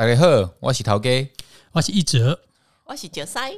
[0.00, 1.10] 大家好，我是陶哥，
[1.72, 2.40] 我是一哲，
[2.86, 3.52] 我是九塞，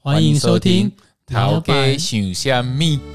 [0.00, 0.90] 欢迎收听
[1.24, 2.98] 陶哥想虾米。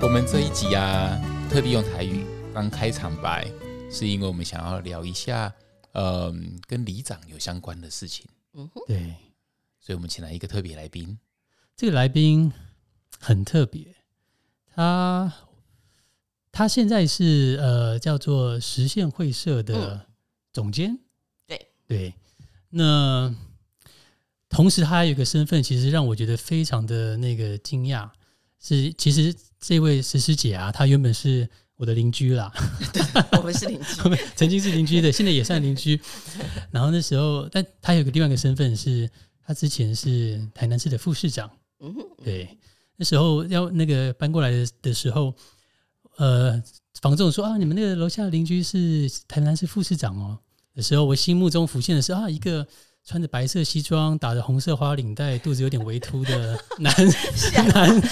[0.00, 1.20] 我们这一集啊，
[1.50, 2.24] 特地用台语
[2.54, 3.46] 当开场白，
[3.90, 5.52] 是因为我们想要聊一下，
[5.92, 8.24] 嗯、跟里长有相关的事情，
[8.54, 9.14] 嗯哼，对，
[9.80, 11.18] 所以我们请来一个特别来宾。
[11.76, 12.50] 这个来宾
[13.20, 13.94] 很特别，
[14.76, 15.32] 他
[16.52, 20.06] 他现在是呃叫做实现会社的
[20.52, 20.98] 总监，
[21.46, 21.68] 对。
[21.86, 22.14] 对，
[22.68, 23.34] 那
[24.50, 28.10] 同时他还有一个身份，其实让我觉得非常的那个惊讶，
[28.60, 32.52] 是其实这位石师姐啊，她原本是我的邻居啦，
[33.38, 35.98] 我们是邻居，我 们曾经是邻居的，现在也算邻居。
[36.70, 39.08] 然后那时候，但他有个另外一个身份是，
[39.42, 41.50] 他之前是台南市的副市长。
[41.80, 42.58] 嗯哼，对，
[42.96, 45.34] 那时候要那个搬过来的的时候，
[46.16, 46.62] 呃，
[47.00, 50.38] 房仲说啊，你们那个楼下的邻居是台南市副市长哦。
[50.74, 52.66] 的时候，我心目中浮现的是啊，一个
[53.02, 56.94] 穿着白色西装、打着红色花领带、肚子有点微凸的 男
[57.72, 58.02] 男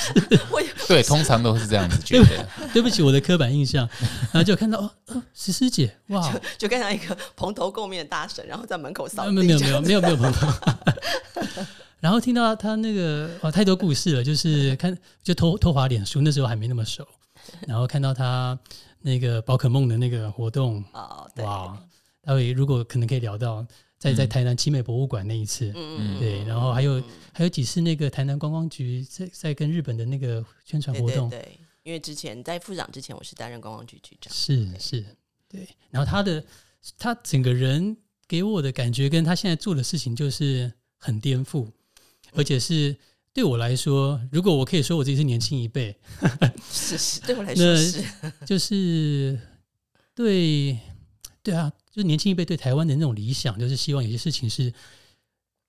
[0.50, 2.48] 我对，通常都是这样子觉得。
[2.72, 3.86] 对不起，我的刻板印象。
[4.32, 10.54] 然后就看到哦，哦，石师姐，哇，就看到一个蓬头垢面的大婶，然后在门口扫地，没有没有没有没有没有朋友。
[12.04, 17.02] 然后听到他那个哦，太多故事了，就是看就偷偷滑脸书，那时候还没那么熟，
[17.66, 18.58] 然后看到他
[19.00, 21.82] 那个宝可梦的那个活动，哦，对，哇，
[22.20, 23.66] 待会如果可能可以聊到
[23.96, 35.02] 在在台南奇美博物馆那一次，嗯对，然后还有还有几次那个台南观光局在在跟日本的那个宣传活动，对对，因为之前在副长之前，我是担任观光局局长，是是，
[35.48, 35.66] 对。
[35.88, 36.44] 然后他的
[36.98, 37.96] 他整个人
[38.28, 41.66] 给我的感觉，跟他现在做的事情就是很颠覆，
[42.34, 42.96] 而且是
[43.32, 45.96] 对我来说，如果我可以说我自己是年轻一辈，
[46.70, 48.04] 是是，对我来说那是，
[48.46, 49.38] 就是
[50.14, 50.78] 对
[51.42, 54.72] 对啊，就是年轻一辈对台湾的那种理想，就是希望有些事情是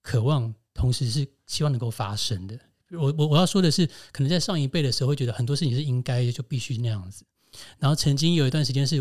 [0.02, 2.59] 渴望，同时是希望能够发生的。
[2.92, 7.25] 我我我要说的是，可能在上一辈的时候会觉得很多事情是应该就必须那样子，
[7.80, 8.98] 然后曾经有一段时间是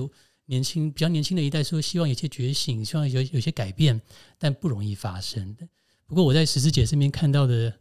[0.46, 4.00] 年轻比较年轻的一代说希望有些觉醒，希望有有些改变，
[4.38, 5.68] 但不容易发生的。
[6.06, 7.72] 不过我在十字姐身边看到的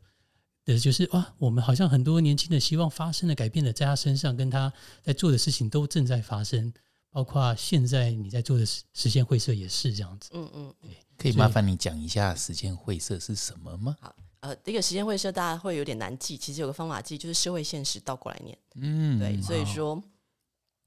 [0.65, 6.73] 的就是哇，我们好像很多年轻的希望发生的改变的，在他身上跟他在做的事情都正在发生，
[7.09, 10.29] 包括现在你在做的实实现会社也是这样子。
[10.33, 10.73] 嗯嗯。
[11.17, 13.95] 可以麻烦你讲一下时间会社是什么吗？
[14.01, 18.57] 好呃，这个时间会社大家会有点难记，其实有个方法记，就是社会现实倒过来念。
[18.75, 20.03] 嗯，对，所以好说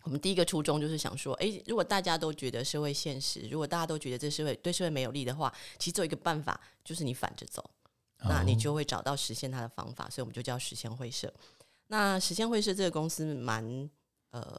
[0.07, 7.69] 我们第一个初衷就是想说，诶，如果大家都觉得社会现实，如果大家都觉得这社会对社会没有利的话，其实只有一个办法，就是你反着走，
[8.21, 10.09] 那你哦就会找到实现它的方法。
[10.09, 11.35] 所以我们就叫实现会社。
[11.89, 13.91] 那实现会社这个公司蛮
[14.31, 14.57] 呃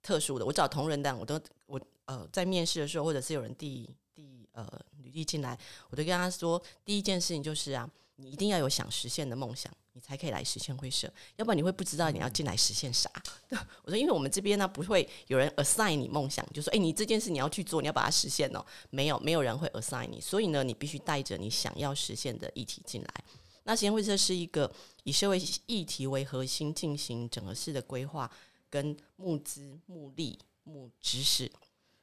[0.00, 4.66] 特殊的，我找同仁档，我都我呃在面试的时候，或者是有人递递呃
[5.02, 5.58] 履历进来，
[5.90, 13.10] 我都跟他说，第一件事情就是啊，你一定要有想实现的梦想，你才可以来实现会社，要不然你会不知道你要进来实现啥。
[13.82, 18.62] 我说，因为我们这边呢不会有人 assign 你梦想，就说，哎、你这件事你要去做，你要把它实现哦。
[18.90, 23.24] 没有，没有人会 assign 你，所以呢，你必须带着你想要实现的议题进来。
[23.64, 24.70] 那实验会社是一个
[25.04, 28.30] 以社会议题为核心进行整合式的规划
[28.68, 31.50] 跟募资、募力、募知识，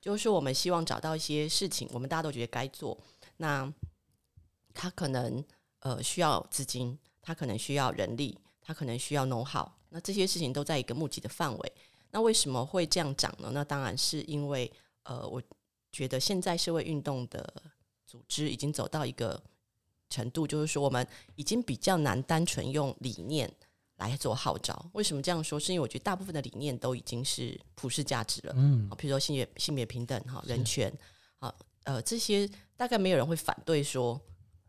[0.02, 2.98] 就是说我们希望找到一些事情，我们大家都觉得该做，
[3.38, 3.72] 那
[4.74, 5.46] 他可能
[5.82, 11.74] 呃需要资金，他可能需要人力，他可能需要 know how，那这些事情都在一个募集的范围。
[12.12, 13.50] 那为什么会这样讲呢？
[13.54, 14.72] 那当然是因为
[15.04, 15.42] 呃，我
[15.92, 17.64] 觉得现在社会运动的
[18.06, 19.42] 组织已经走到一个
[20.10, 23.52] 程度，就是说我们已经比较难单纯用理念
[23.96, 24.90] 来做号召。
[24.94, 25.60] 为什么这样说？
[25.60, 28.54] 是因为我觉得大部分的理念都已经是普世价值了。
[28.56, 30.94] 嗯啊，比如说性别性别平等哈，人权
[31.40, 31.56] 好，
[31.86, 32.48] 呃，这些
[32.78, 34.22] 大概没有人会反对说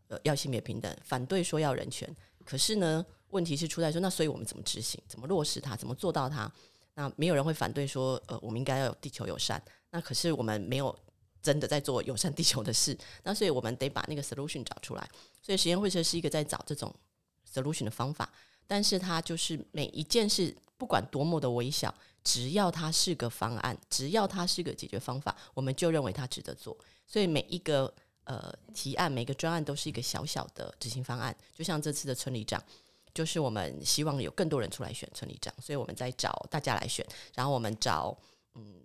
[0.07, 2.09] 呃要性别平等，反对说要人权。
[2.45, 6.49] 可是呢，问题是出在说，那所以我们怎么执行，怎么落实它，怎么做到它？
[6.93, 9.61] 那没有人会反对说，呃，我们应该要有地球友善。
[9.89, 10.97] 那可是我们没有
[11.41, 15.09] 真的在做友善地球的事，那所以我们得把那个 solution 找出来。
[15.41, 16.93] 所以实验会社是一个在找这种
[17.51, 18.31] solution 的方法，
[18.65, 21.93] 但是它就是每一件事，不管多么的微小，
[22.23, 26.77] 只要它是个方案，只要它是个解决方法，我们就认为它值得做。
[27.05, 27.93] 所以每一个
[28.25, 31.35] 呃提案，每个专案都是一个小小的执行方案。
[31.53, 32.61] 就像这次的村里长，
[33.13, 38.15] 就是我们希望有更多人出来选村里长，所以我们在找大家来选，然后我们找
[38.55, 38.81] 嗯。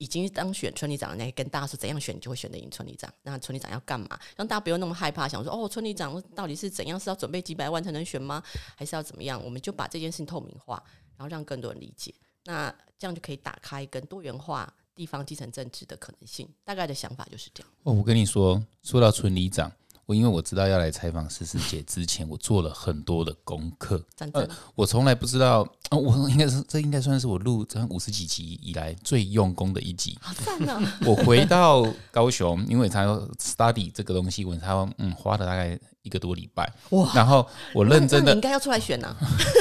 [0.00, 3.12] 已经当选村里长的那跟大家说怎样选，你就会选得赢村里长。
[3.24, 4.08] 那村里长要干嘛？
[4.36, 7.00] 让大家不用那么害怕，想说哦，村里长到底是怎样？
[7.00, 8.40] 是要准备几百万才能选吗？
[8.76, 9.42] 还是要怎么样？
[9.44, 10.80] 我们就把这件事情透明化，
[11.16, 12.14] 然后让更多人理解。
[12.44, 16.48] 那这样就可以打开跟多元化地方基层政治的可能性。
[16.64, 17.72] 大概的想法就是这样。
[17.84, 19.70] 哦，我跟你说，说到村里长，
[20.08, 24.02] 我因为我知道要来采访思思姐之前，我做了很多的功课。
[24.16, 25.60] 赞赞，我从来不知道，
[25.90, 30.16] 哦，我应该是这应该算是我录这五十几集以来最用功的一集。
[30.22, 30.98] 好赞啊！
[31.04, 36.72] 我回到高雄，因为他要 study 这个东西，我他嗯花了大概一个多礼拜。
[36.88, 39.14] 哇，然后我认真的你应，该要出来选呐、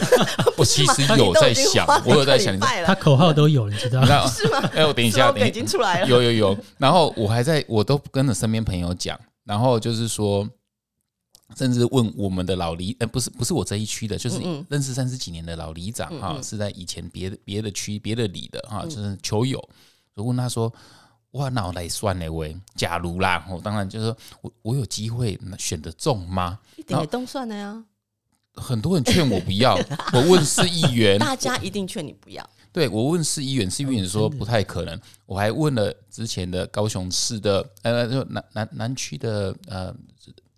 [0.58, 4.24] 我其实有在想，我有在想，他口号都有，你知道吗？
[4.72, 6.08] 哎，我等一下等一已经出来了。
[6.08, 10.48] 有有有，然后我还在，我都跟着身边朋友讲，然后就是说，
[11.56, 14.40] 甚至问我们的老里，呃，不是不是我这一区的，就是
[14.70, 19.70] 认识三十几年的老里长哈、是在以前别的别的区别的里的哈、就是球友，
[20.14, 20.72] 我问他说。
[21.32, 26.58] 哇，那我来算了喂，假如啦，我当然就是说我我有机会选得中吗？
[26.78, 27.84] 一点也都算了呀，
[28.54, 29.76] 很多人劝我不要，
[30.14, 32.50] 我问市议员，大家一定劝你不要。
[32.78, 35.02] 对我问市议员，市议员说不太可能。
[35.26, 39.92] 我还问了之前的高雄市的呃，就南南南区的呃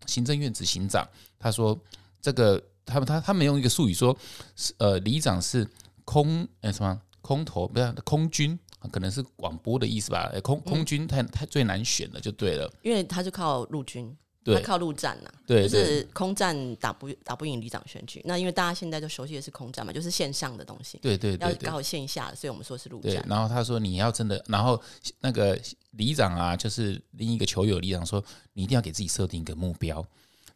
[0.06, 1.08] 行政院执行长，
[1.40, 1.80] 他说
[2.22, 4.14] 这个他们他他们用一个术语说，
[4.58, 5.66] 是呃里长是
[6.04, 8.60] 空呃什么空投不是空军，
[8.92, 10.30] 可能是广播的意思吧？
[10.34, 12.70] 呃空空军太太最难选了，就对了。
[12.84, 14.14] 因为他就靠陆军，
[14.46, 18.22] 他靠陆战呐、就对就是空战打不打不赢里长选举。
[18.26, 23.24] 那因为大家现在都熟悉的是空战嘛，就是线上的东西，对对对对要搞好线下的，所以我们说是陆战。。
[23.28, 24.82] 然后他说你要真的，然后
[25.20, 25.60] 那个
[25.92, 30.06] 里长啊，就是另一个球友里长说，你一定要给自己设定一个目标。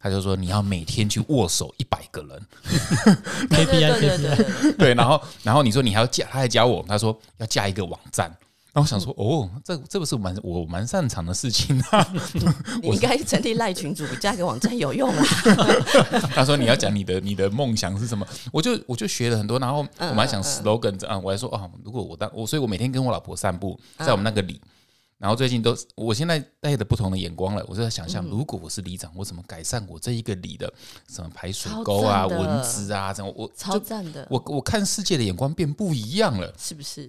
[0.00, 2.46] 他就说你要每天去握手一百个人，
[3.48, 8.30] 对对 KPI 对对 对，然后然后你说你还要加，他还教我，他说要加一个网站。
[8.74, 12.14] 然后我想说，哦，这这不是蛮我蛮擅长的事情啊。
[12.82, 15.24] 你应该成立赖群主，加一个网站有用啦。
[16.34, 24.60] 他说你要讲你的你的梦想是什么，我就我就学了很多，然后我还想 slogan 这样，我还说啊，如果我当我，所以我每天跟我老婆散步，在我们那个里，
[25.18, 30.68] 然后最近都我现在带着不同的眼光了，我就在想嗯象，如果我是里长，我怎么改善我这一个里的
[31.08, 37.08] 什么排水沟啊、蚊子啊，这样我超就赞的，我我看世界的眼光变不一样了，是不是？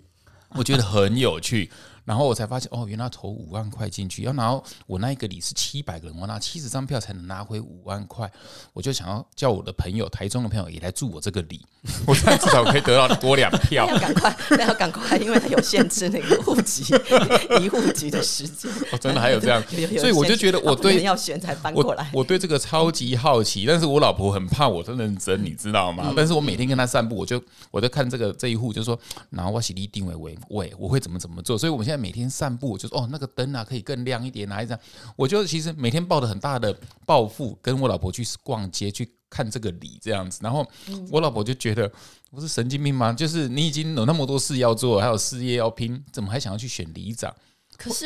[0.57, 1.69] 我觉得很有趣。
[2.05, 4.51] 然后我才发现，哦，原来投五万块进去，要拿
[4.85, 8.31] 我那一个里是七百个人，我拿七十张票才能拿回五万块。
[8.73, 11.65] 我就想要叫我的朋友，台中的朋友也来住我这个里，
[12.05, 13.87] 我这样至少可以得到多两票。
[13.91, 16.93] 要赶快，那要赶快，因为它有限制那个户籍
[17.59, 18.71] 一户籍的时间。
[18.91, 19.63] 哦，真的还有这样
[19.97, 22.09] 所以我就觉得我对要选才搬过来。
[22.13, 26.13] 我对这个超级好奇，但是我老婆很怕我的认真，你知道吗？
[26.15, 27.41] 但是我每天跟她散步，我就
[27.71, 28.99] 我在看这个这一户，就说，
[29.31, 31.57] 然后我洗力定位为喂，我会怎么怎么做。
[31.57, 34.79] 所以我们现在每天散步，就说哦，那个灯啊可以更亮一点哪一张。
[35.15, 40.39] 我就其实每天抱着很大的抱负，跟我老婆去逛街去看这个礼这样子。
[40.41, 40.65] 然后
[41.09, 41.91] 我老婆就觉得
[42.31, 43.11] 不是神经病吗？
[43.13, 47.33] 就是你已经有那么多事要做，还有事业要拼，怎么还想要去选里长？
[47.77, 48.05] 可是，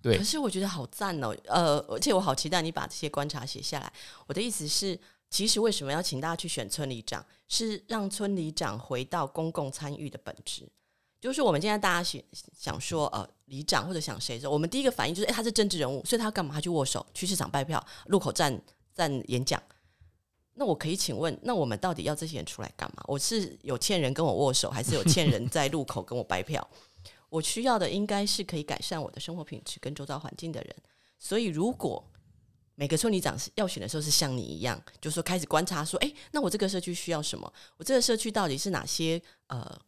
[0.00, 3.92] 对可是我觉得好赞哦，呃，而且我好期待你把这些观察写下来。
[4.26, 4.98] 我的意思是，
[5.28, 10.68] 其实为什么要请大家去选村里长，是让村里长回到公共参与的本质。
[11.20, 12.20] 就是我们现在大家想
[12.56, 16.54] 想说，呃，里长或者想谁的时候，我们第一个反应就是，哎、他是政治人物，所以他干嘛？
[16.54, 18.60] 他去握手，去市场拜票，路口站
[18.94, 19.62] 站演讲。
[20.54, 23.02] 那我可以请问，那我们到底要这些人出来干嘛？
[23.06, 26.66] 我是有欠人跟我握手，还是有欠人在路口跟我拜票？
[27.28, 30.74] 我需要的应该是可以改善我的生活品质跟周遭环境的人。
[31.18, 32.02] 所以，如果
[32.74, 37.52] 每个村里长是要选的时候是像你一样，就说开始观察说，哎，那我这个社区需要什么？
[37.76, 39.78] 我这个社区到底是哪些呃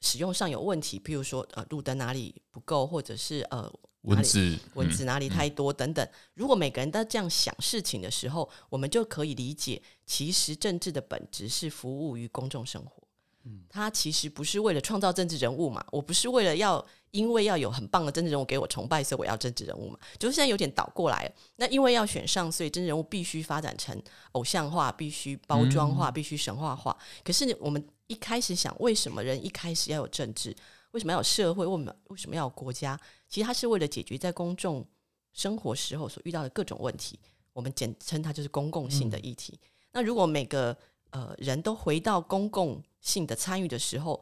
[0.00, 0.98] 使用上有问题？
[1.00, 3.70] 譬如说呃路灯哪里不够，或者是呃
[4.02, 6.06] 蚊子，蚊子哪里太多等等。
[6.34, 13.02] 如果每个人都这样想事情的时候，我们就可以理解，其实政治的本质是服务于公众生活。
[13.44, 19.98] 嗯它其实不是为了创造政治人物嘛，我不是为了要因为要有很棒的政治人物给我崇拜，所以我要政治人物嘛。
[20.18, 23.98] 就是现在有点倒过来了，那因为要选上，所以政治人物必须发展成
[24.32, 26.94] 偶像化，必须包装化，必须神话化。
[27.24, 30.52] 可是我们一开始想，为什么人一开始要有政治？
[30.90, 31.64] 为什么要有社会？
[31.64, 32.98] 为什么为什么要有国家？
[33.28, 34.84] 其实它是为了解决在公众
[35.32, 37.16] 生活时候所遇到的各种问题，
[37.52, 39.56] 我们简称它就是公共性的议题。
[39.92, 40.76] 那如果每个
[41.10, 44.20] 呃人都回到公共性的参与的时候，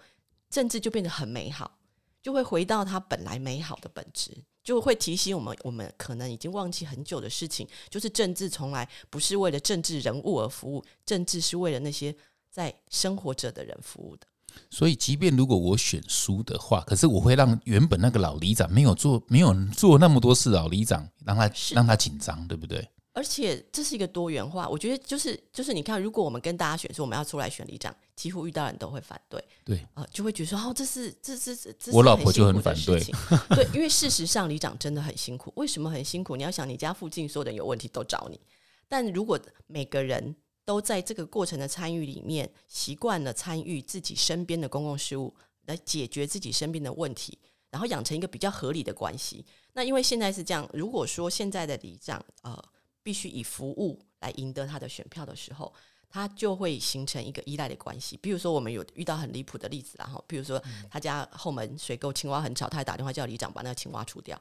[0.50, 1.78] 政治就变得很美好，
[2.20, 12.14] 就会回到它本来美好的本质，就会提醒我们，我们可能已经忘记很久的事情，就是政治从来不是为了政治人物而服务，政治是为了那些
[12.58, 14.26] 在生活着的人服务的。
[14.68, 22.88] 所以，即便如果我选输的话，可是我会让原本那个老里长没有做、没有做那么多事，老里长让他让他紧张，对不对？
[23.12, 33.00] 而且这是一个多元化，我觉得就是就是你看，如果我们跟大家选说我们要出来选里长，几乎遇到人都会反对，对，呃，就会觉得说哦，这是这是这这是我老婆就很反对，
[33.54, 35.52] 对，因为事实上里长真的很辛苦。
[35.56, 36.36] 为什么很辛苦？
[36.36, 38.40] 你要想，你家附近所有人有问题都找你，
[38.88, 40.34] 但如果每个人
[40.68, 45.34] 都在这个过程的参与里面，习惯了参与自己身边的公共事务，
[45.64, 47.38] 来解决自己身边的问题，
[47.70, 49.42] 然后养成一个比较合理的关系。
[49.72, 52.62] 那因为现在是这样，如果说现在的里长呃
[53.02, 55.72] 必须以服务来赢得他的选票的时候，
[56.10, 58.18] 他就会形成一个依赖的关系。
[58.18, 64.38] 比如说，我们有遇到很离谱的例子然后，比如说他家后门水沟青蛙很吵，他还打电话叫里长把那个青蛙除掉。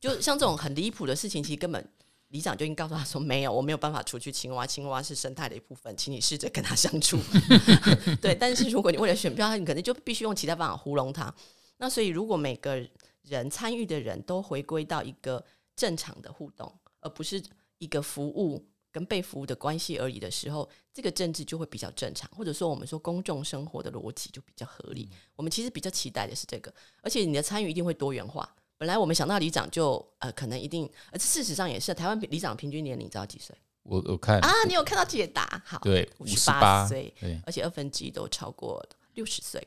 [0.00, 1.84] 就像这种很离谱的事情，其实根本
[2.28, 7.18] 里长就已经告诉他说：“没有，我没有办法除去青蛙，青蛙是生态的一部分，请你试着跟它相处。
[8.20, 11.34] ”对，但是如果你为了选票，你可能就必须用其他方法糊弄他。
[11.78, 12.86] 那所以，如果每个
[13.22, 15.42] 人参与的人都回归到一个
[15.74, 16.70] 正常的互动，
[17.00, 17.42] 而不是
[17.78, 25.08] 一个服务跟被服务的关系而已的时候，这个政治就会比较正常，或者说我们说公众生活的逻辑就比较合理。
[25.36, 28.54] 我们其实比较期待的是这个，而且你的参与一定会多元化。
[28.78, 34.52] 本来我们想到里长就呃可能一定，而事实上也是台湾里长平均年龄你知道几岁我我看啊？
[34.66, 35.60] 你有看到解答？
[35.66, 38.82] 好，对五十八岁，对，而且二分之一都超过
[39.14, 39.66] 六十岁，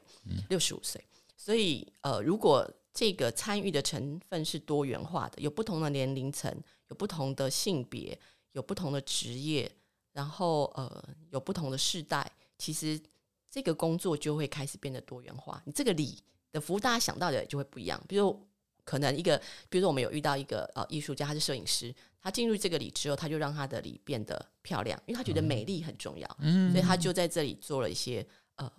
[0.50, 1.04] 六十五岁。
[1.36, 6.56] 所以呃，如果这个参与的成分是多元化的，有不同的年龄层，
[6.90, 8.18] 有不同的性别，
[8.52, 9.70] 有不同的职业，
[10.14, 13.02] 然后呃有不同的世代，其实
[13.50, 15.60] 这个工作就会开始变得多元化。
[15.66, 16.18] 你这个里
[16.52, 18.00] 的服务，大家想到的就会不一样。
[18.08, 18.40] 比如
[18.84, 19.38] 可能一个，
[19.70, 26.28] 比如说我们有遇到一个呃艺术家，他是摄影师，他进入这个里之后，他就让他的里变得漂亮，因为他觉得美丽很重要，
[26.72, 28.72] 所以他就在这里做了一些呃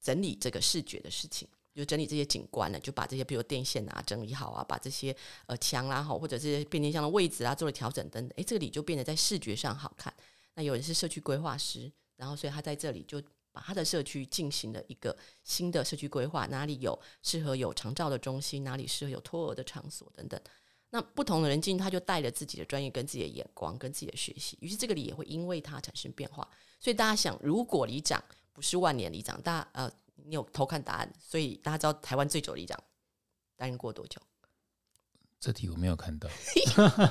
[0.00, 1.48] 整理这个视觉的事情。
[1.74, 5.16] 就整理这些景观呢，就把这些比如电线啊整理好啊，把这些
[5.46, 10.12] 呃墙啦好或者这些变电箱的位置啊做了调整等等，诶，这个里就变得在视觉上好看。
[10.52, 20.40] 那有人是社区规划师，然后所以他在这里就把他的社区进行了一个新的社区规划，哪里有适合有长照的中心，哪里适合有托儿的场所等等。
[20.90, 26.46] 那不同的人进，他就带着自己的专业、跟自己的眼光、跟自己的学习，于是这个里也会因为他产生变化。
[26.80, 32.78] 所以大家想，如果里长不是万年里长，大家呃，你有偷看答案，所以大家知道台湾最久的里长
[33.56, 34.20] 担任过多久？
[35.40, 36.28] 这题我没有看到。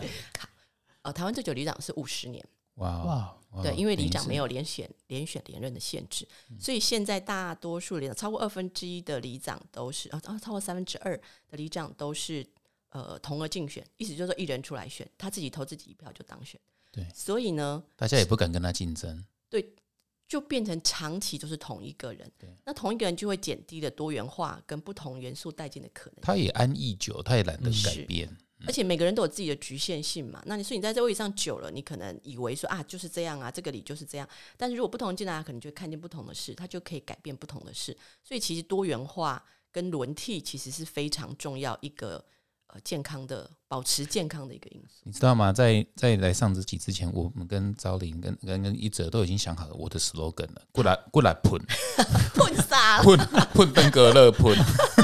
[1.01, 2.45] 呃，台湾最久里长是五十年。
[2.75, 6.27] 哇，哇对，因为里长没有有连选、连选、连任的限制，
[6.60, 11.15] 所以现在大多数里长超过二分之一的里长都是啊，啊超过三分之二
[11.50, 12.46] 的里长都是
[12.89, 16.60] 呃同额竞选，意思就是说一人出来选，他自己投自己一票就当选。
[16.91, 19.25] 对所以呢，大家也不敢跟他竞争。
[19.50, 19.74] 对，
[20.27, 22.31] 就变成长期都是同一个人，
[22.65, 26.22] 那同一个人就会减低了多元化跟不同元素带进的可能。
[26.22, 28.38] 他也安逸久，他也懒得改是变。
[28.67, 30.41] 而且每个人都有自己的局限性嘛。
[30.45, 34.27] 那你说你在这位置上久了，你可能以为说啊就是这样啊，这个理就是这样。
[34.57, 37.95] 但是如果不同人进来，他可能就会看见不同的事，他就可以改变不同的事。
[38.23, 42.23] 所以其实多元化跟轮替其实是非常重要一个
[42.67, 45.01] 呃健康的保持健康的一个因素。
[45.03, 45.51] 你知道吗？
[45.53, 50.61] 在在来上这集之前，我们跟昭林、跟跟跟一哲都已经想好了我的 slogan 了。
[50.71, 51.59] 过来过来喷
[52.35, 53.01] 喷啥？
[53.03, 53.17] 喷
[53.53, 54.53] 喷登革热喷，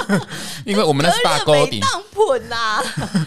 [0.65, 1.79] 因为我们那是大高顶。
[1.79, 2.81] 当喷呐！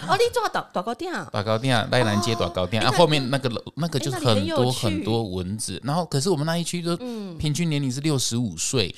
[0.08, 1.28] 哦，你做大大高店啊？
[1.32, 8.94] 大高店啊，赖兰街大高店啊，后面那个楼那个就是很多很多蚊子，然后可是我们那一区都嗯，平均年龄是六十五岁，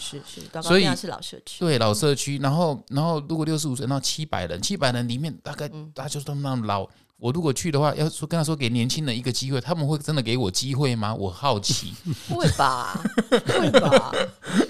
[0.62, 1.56] 所以店是老社区。
[1.60, 6.88] 对老社区，然后然后如果六十五岁，然后七百人，七百人里面大概嗯大家就是都那么老。
[7.18, 11.14] 我如果去的话，要说跟他说给年轻人一个机会，他们会真的给我机会吗？
[11.14, 11.94] 我好奇，
[12.28, 13.00] 会吧？
[13.30, 14.12] 会吧？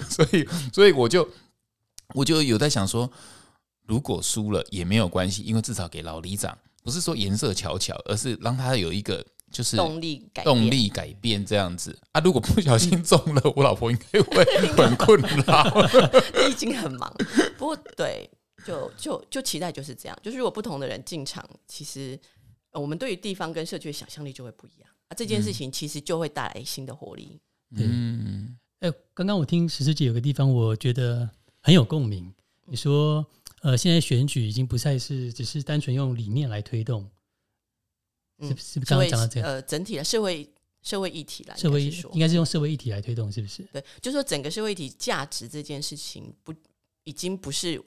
[0.07, 1.27] 所以所以我就
[2.13, 3.09] 我就有在想说，
[3.85, 12.21] 如果输了也没有关系，因为至少给老里长，不是说颜色巧巧，而是让他有一个就是动力改变动力改变这样子啊。
[12.21, 14.43] 如果不小心中了，我老婆应该会
[14.75, 15.63] 很困扰。
[16.43, 17.13] 你已经很忙，
[17.57, 18.29] 不过对，
[18.65, 22.19] 就就就期待就是这样，就是如果不同的人进场，其实、
[22.71, 25.13] 呃我们对于地方跟社区的想象力就会不一样啊。
[25.15, 27.39] 这件事情其实就会带来新的活力。
[27.75, 31.29] 嗯，哎、刚刚我听石师姐有个地方，我觉得
[31.63, 32.31] 很有共鸣。
[32.65, 33.25] 你说，
[33.61, 37.09] 呃，现在选举已经不再是只是单纯用理念来推动，
[38.39, 39.49] 嗯是不是不是刚刚讲到这样？
[39.49, 40.47] 呃整体的社会
[40.81, 43.63] 社会议题来，社会应该是用社会议题来推动，是不是？
[43.71, 46.53] 对，就是说整个社会议题价值这件事情不
[47.05, 47.81] 已经不是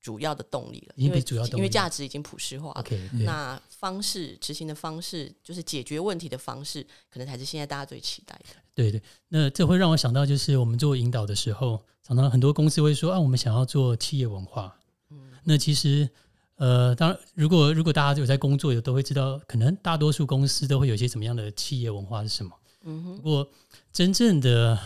[0.00, 2.80] 主要的动力了，因为因为主要动力价值已经普世化了。
[2.80, 8.56] OK，对那方式执行的方式，就是解决问题的方式，可能才是现在大家最期待的。
[8.74, 14.76] 对对，那这会让我想到，就是我们做引导的时候，常常很多公司会说啊，我们想要做企业文化。
[15.10, 16.08] 嗯那其实
[16.56, 22.52] 呃，当然，如果如果大家有在工作，有都会知道，可能大多数公司都会有一些什么样的企业文化是什么。
[22.82, 23.50] 嗯哼，不过，
[23.92, 24.78] 真正的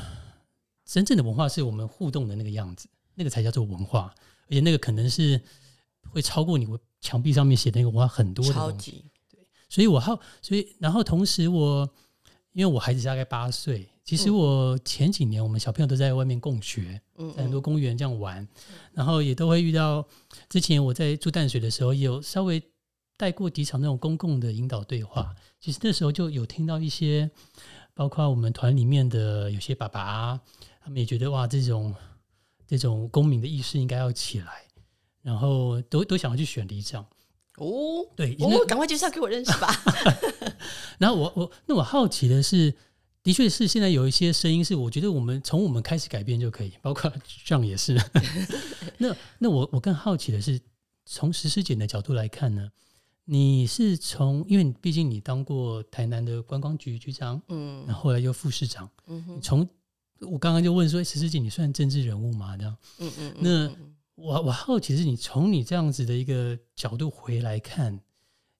[0.85, 4.15] 真正的文化是我们互动的那个样子，那个才叫做文化，
[4.47, 5.41] 而且那个可能是
[6.09, 6.67] 会超过你
[7.01, 8.71] 墙壁上面写的那个文化很多的东西。
[8.71, 9.05] 超级，
[9.69, 11.89] 所以我好，所以然后同时我，
[12.53, 18.49] 因为我孩子大概八岁，其实我前几年我们小朋友都在外面共学，嗯在很多嗯公园这样玩，
[18.95, 20.03] 然后也都会遇到。
[20.49, 22.62] 之前我在住淡水的时候，也有稍微
[23.19, 25.37] 带过几场那种公共的引导对话。
[25.61, 27.31] 其实那时候就有听到一些，
[27.93, 30.41] 包括我们团里面的有些爸爸，
[30.83, 31.95] 他们也觉得哇，这种
[32.67, 34.62] 这种公民的意识应该要起来，
[35.21, 37.05] 然后都都想要去选里长。
[37.57, 39.69] 哦，对，那哦，赶快介绍给我认识吧。
[40.97, 42.73] 然后我我那我好奇的是，
[43.29, 47.13] 的确是现在有一些声音是，我觉得我们从我们开始改变就可以， 包括
[47.45, 47.95] 这样也是。
[48.97, 50.59] 那那我我更好奇的是，
[51.05, 52.71] 从实施检的角度来看呢，
[53.27, 59.69] 你是从因为你毕竟你当过台南的观光局局长，嗯然后后来又副市长，嗯从
[60.21, 62.57] 我刚刚就问说，实施检你算政治人物吗？
[62.57, 68.01] 这样，嗯嗯，嗯那嗯我我好奇的是，你从你这样子的一个角度回来看，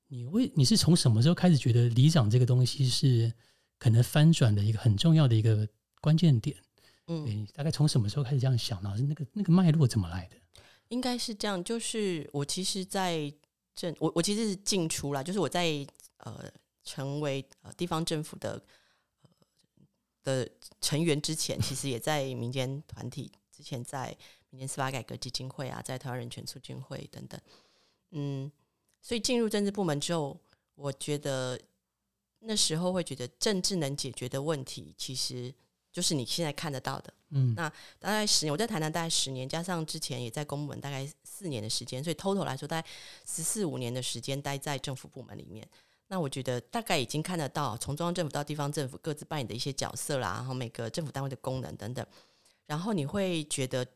[0.09, 3.33] 你为你是从什么时候开始觉得里长这个东西是
[3.79, 5.69] 可能翻转的一个很重要的一个
[6.01, 6.57] 关键点？
[7.07, 8.95] 嗯，你大概从什么时候开始这样想呢？
[8.97, 10.37] 是那个那个脉络怎么来的？
[10.89, 13.33] 应该是这样，就是我其实，在
[13.75, 15.87] 政我我其实是进出啦，就是我在
[16.19, 16.51] 呃
[16.83, 18.63] 成为呃地方政府的
[19.23, 19.31] 呃
[20.25, 24.17] 的成员之前，其实也在民间团体，之前在
[24.51, 27.41] 民间司法改革基金会啊，在台湾人权促进会等等，
[28.11, 28.51] 嗯，
[29.01, 30.41] 所以进入政治部门之后，
[30.75, 31.61] 我觉得
[32.49, 35.55] 那时候会觉得政治能解决的问题，其实
[35.93, 37.13] 就是你现在看得到的。
[37.29, 42.89] 嗯那大概十年，我在台南大概十年，加上之前也在公部门大概四年的时间，所以 total 来说大概
[43.27, 45.69] 十四五年的时间待在政府部门里面。
[46.07, 52.07] 那我觉得大概已经看得到，从中央政府到地方政府各自扮演的一些角色啦，然后每个政府单位的功能等等，
[52.65, 53.87] 然后你会觉得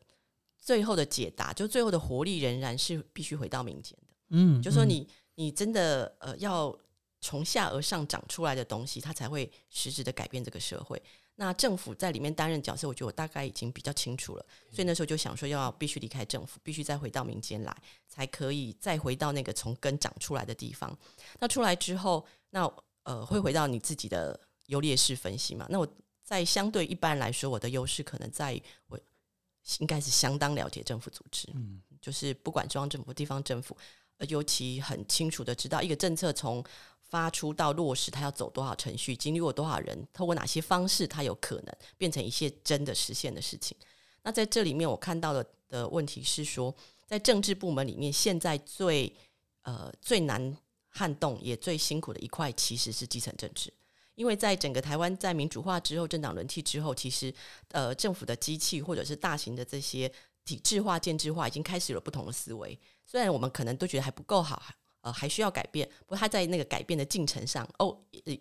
[0.59, 4.13] 最后的解答，就最后的活力仍然是必须回到民间的。
[4.29, 6.77] 嗯，嗯就说你你真的呃要
[7.23, 11.01] 从下而上长出来的东西，它才会实质的改变这个社会。
[11.35, 17.75] 那政府在里面担任角色，我觉得我大概已经比较清楚了，所以那时候就想说，要必须离开政府，必须再回到民间来，
[18.07, 20.95] 才可以再回到那个从根长出来的地方。
[21.39, 25.65] 那出来之后，那呃会回到你自己的优劣势分析嘛？
[25.69, 25.87] 那我
[26.21, 28.99] 在相对一般来说，我的优势可能在于我
[29.79, 33.75] 应该是相当了解政府组织，嗯就是不管中央政府、地方政府，
[34.17, 36.63] 呃尤其很清楚的知道一个政策从
[37.13, 43.77] 发出到落实，它要走多少程序，经历过多少人，透过哪些方式，它有可能变成一些真的实现的事情。
[44.23, 49.15] 那在这里面，我看到的的问题是说，在政治部门里面，现在最
[49.61, 50.57] 呃最难
[50.89, 53.71] 撼动也最辛苦的一块，其实是基层政治。
[54.15, 57.31] 因为在整个台湾在民主化之后、政党轮替之后，其实
[57.69, 60.11] 呃政府的机器或者是大型的这些
[60.43, 62.79] 体制化、建制化已经开始有了不同的思维。
[63.05, 64.59] 虽然我们可能都觉得还不够好，
[65.03, 67.95] 呃，还需要改变，不过他在那个改变的进程上，哦，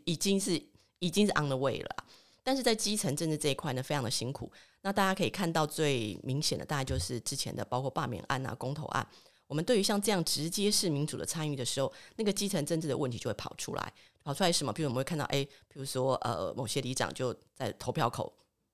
[0.04, 0.52] 已经是
[1.00, 2.04] 已经是 on the way 了。
[2.44, 4.50] 但是在基层政治这一块呢，非常的辛苦。
[4.80, 9.06] 那大家可以看到最明显的，大概就是之前的包括罢免案啊、公投案。
[9.46, 13.92] 我们对于像这样直接式民主的参与的时候，那个基层政治的问题就会跑出来。
[14.24, 14.72] 跑出来什么？
[14.72, 18.32] 比如我们会看到，哎，比如说呃，某些里长就在投票口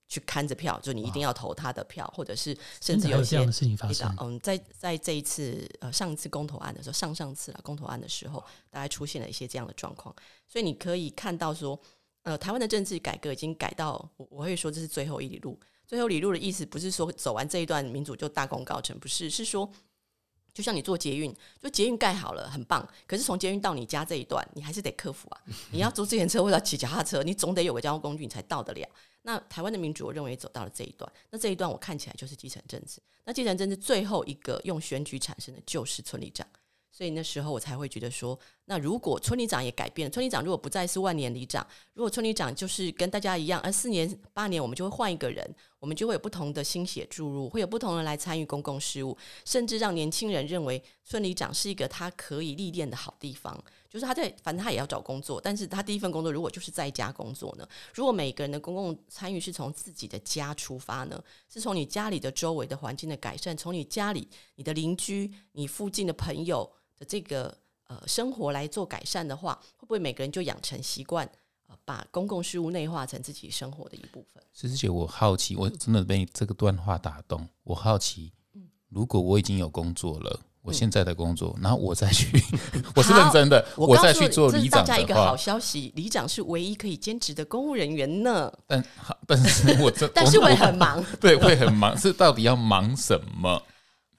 [0.09, 10.13] 去看着票，就你一定要投他的票，或者是甚至有些还有这样的事情发生，，嗯，在在这一次呃上一次公投案的时候，上上次了公投案的时候，大概出现了一些这样的状况，
[10.47, 11.79] 所以你可以看到说，
[12.23, 15.57] 呃，台湾的政治改革已经改到我我会说这是最后一里路。
[15.85, 19.67] 最后一里路的意思不是说走完这一段民主就大功告成，不是，是说
[20.53, 25.41] 就像你做捷运，就捷运盖好了很棒，可是从捷运到你家这一段，你还是得克服啊。
[25.71, 28.89] 你要坐自行车或者骑脚踏车，你总得有个交通工具，你才到得了。
[29.21, 31.11] 那台湾的民主，我认为走到了这一段。
[31.29, 33.01] 那这一段我看起来就是基层政治。
[33.25, 36.47] 那基层政治最后一个用选举产生的就是村里长，
[36.91, 45.47] 所以那时候我才会觉得说，那如果村里长也改变，村里长如果不再是万年里长，如果村里长就是跟大家一样，而四年八年我们就会换一个人，
[45.79, 53.63] 我们就会有不同的心血注入，会有不同人来参与公共事务，甚至让年轻人认为村里长是一个他可以历练的好地方。
[53.89, 57.67] 就是他在，反正他也要找工作，但是他第一份工作如果就是在家工作呢？
[57.93, 61.19] 如果每个人的公共参与是从自己的家出发呢？
[61.49, 71.27] 是从你家里的周围的环境的改善，从你家里、你的邻居、你附近的朋友的这个呃生活来做改善的话，会不会每个人就养成习惯，
[71.65, 74.43] 呃，把公共事务内化成自己生活的一部分？
[74.53, 77.49] 思思姐，我好奇，我真的被这个段话打动。
[77.63, 78.31] 我好奇，
[78.89, 82.27] 如果我已经有工作了，我我现在的工作，然后我再去，
[82.95, 88.51] 我是认真的，我再去做里长的话，大家一个好消息，里长是唯一可以兼职的公务人员呢。
[88.67, 88.83] 但
[89.25, 91.97] 但是我这 但是会很忙， 对，会很忙。
[91.97, 93.61] 是到底要忙什么？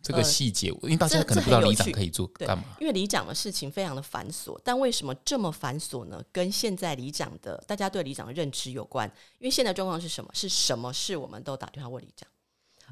[0.03, 2.65] 这个细节，因为大家可能不知道里长可以做干嘛。
[2.81, 6.23] 因为里长的事情非常的繁琐，但为什么这么繁琐呢？
[6.33, 9.07] 跟现在里长的大家对里长的认知有关。
[9.39, 10.31] 因为现在状况是什么？
[10.33, 12.27] 是什么事我们都打电话问里长，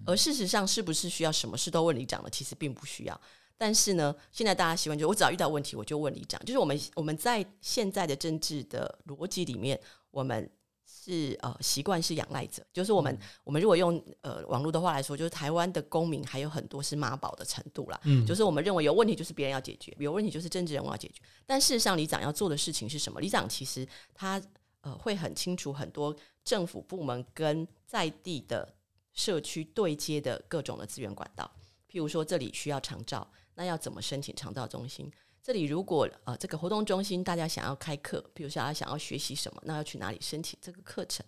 [0.05, 2.29] 而事实上是不是需要什么事都问里长的？
[2.29, 3.19] 其实并不需要。
[3.59, 9.79] 但是呢，现在大家习惯就我只要遇到问题我就问里长，就是我们我们在现在的政治的逻辑里面，
[10.11, 10.51] 我们。
[10.91, 18.01] 是呃，习惯是仰赖者，就是我们我们如果用呃网络的话来说，就是台湾的公民还有很多是妈宝的程度啦。
[18.05, 21.21] 嗯，就是我们认为有问题就是别人要解决，有问题就是政治人物要解决。
[21.47, 23.21] 但事实上，里长要做的事情是什么？
[23.21, 24.43] 里长其实他
[24.81, 28.75] 呃会很清楚很多政府部门跟在地的
[29.13, 31.51] 社区对接的各种的资源管道，
[31.91, 35.11] 譬如说这里需要长照，那要怎么申请长照中心？
[35.43, 41.25] 这里如果呃这个活动中心大家想要开课，比如说他想要学习什么，那要去哪里申请这个课程？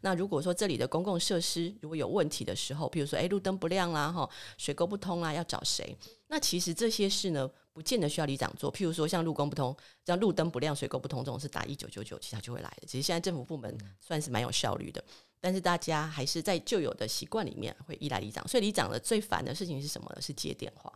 [0.00, 5.96] 那如果说这里的公共设施如果有问题的时候，比如说诶路灯不亮啦哈，水沟不通啦，要找谁？
[6.28, 8.72] 那其实这些事呢，不见得需要里长做。
[8.72, 12.86] 譬如说像路工不通，像路灯不亮、水沟不通这种是打一九九九，其他就会来的。
[12.86, 15.02] 其实现在政府部门算是蛮有效率的，
[15.42, 20.22] 但是大家还是在旧有的习惯里面会依赖里长，所以里长的最烦的事情是什么呢？
[20.22, 20.90] 是接电话。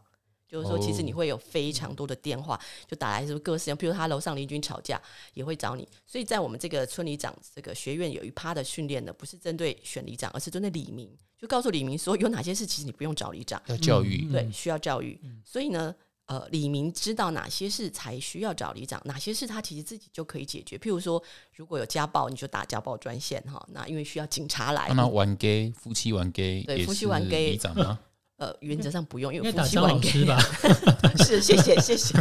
[0.49, 2.57] 就是说，其实你会有非常多的电话，
[2.87, 5.03] 就打来是不是各式样，比如他楼上邻居吵架
[5.35, 5.87] 也会找你。
[6.07, 15.21] 所以在我们这个村里长这个学院有一趴的训练呢，不是针对选里长，而是针对李明，就告诉李明说有哪些事其实你不用找里长，要教育，对，需要教育。
[15.45, 15.93] 所以呢，
[16.27, 20.77] 呃，李明知道哪些事才需要找里长，哪些事他其实自己就可以解决。
[20.77, 21.23] 譬如说，
[21.55, 23.65] 如果有家暴，你就打家暴专线哈。
[23.73, 27.99] 那因为需要警察来，那玩 gay 夫妻玩 gay，对，夫妻玩 gay 里长吗？
[28.39, 30.39] 呃，原则上不用，因为夫妻玩给吧，
[31.25, 32.15] 是谢谢谢谢，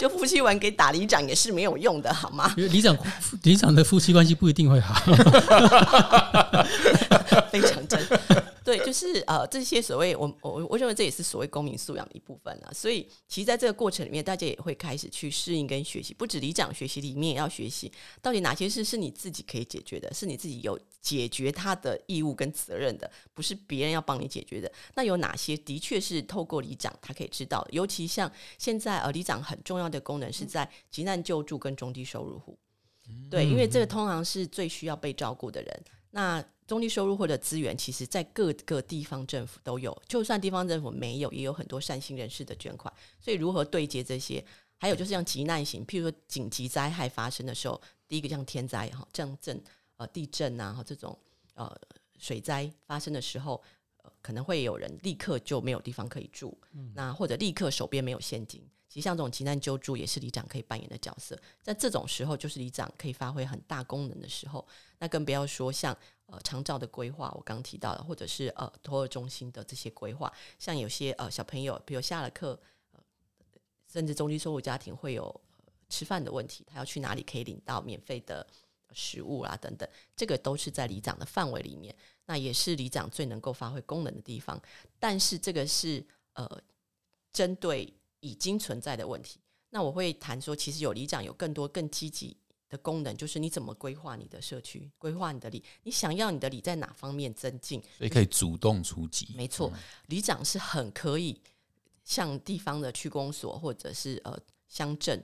[0.00, 2.54] 就夫妻玩给打里长也是没有用的，好吗？
[2.56, 2.96] 因为里长
[3.42, 4.94] 里长的夫妻关系不一定会好，
[7.52, 8.00] 非常真。
[8.64, 12.72] 对，就是呃，这些所谓我我我认为这也是所谓公民素养的一部分了。
[12.72, 16.14] 所以，其实在这个过程里面，大家也会开始去适应跟学习。
[16.14, 24.72] 不止里长学习，里面也要学习，到底哪些事是你自己可以解决的，是你自己有解决他的义务跟责任的，不是别人要帮你解决的。
[24.94, 27.68] 那有哪些的确是透过里长他可以知道的？
[27.72, 32.58] 尤其像现在呃，里长很重要的功能是在急难救助跟中低收入户。
[33.30, 35.84] 对，因为这个通常是最需要被照顾的人。
[36.14, 42.92] 那中低收入或者资源，其实在各个地方政府都有，就算地方政府没有，也有很多善心人士的捐款。
[43.18, 44.42] 所以如何对接这些？
[44.78, 49.60] 还有就是像急难型，譬如说紧急灾害发生的时候，第一个像天灾哈，降震
[49.96, 51.18] 呃地震啊，这种
[51.54, 51.76] 呃
[52.16, 53.60] 水灾发生的时候，
[54.22, 56.56] 可能会有人立刻就没有地方可以住，
[56.94, 58.64] 那或者立刻手边没有现金。
[58.94, 61.36] 其实像这种急难救助，也是里长可以扮演的角色。
[61.60, 64.64] 在这种时候，就是里长可以发挥很大功能的时候。
[65.00, 65.92] 那更不要说像
[66.26, 70.32] 呃长照的规划，我刚提到的，或者是呃托儿中心的这些规划。
[70.60, 72.56] 像有些呃小朋友，比如下了课，
[72.92, 73.00] 呃
[73.92, 75.40] 甚至中低收入家庭会有
[75.88, 78.46] 吃饭的问题，他要去哪里可以领到免费的
[78.92, 81.92] 食物啊等等，这个都是在里长的范围里面。
[82.26, 84.62] 那也是里长最能够发挥功能的地方。
[85.00, 86.62] 但是这个是呃
[87.32, 87.92] 针对。
[88.24, 92.34] 已经存在的问题，那我会谈说，其实有里长有更多更积极
[92.70, 99.28] 的功能，就是你怎么规划你的社区，规划你的里，你想要你的里在哪方面增进，所以可以主动出击。
[99.36, 99.70] 没错，
[100.06, 101.38] 里长是很可以
[102.02, 104.34] 向地方的区公所或者是呃
[104.68, 105.22] 乡镇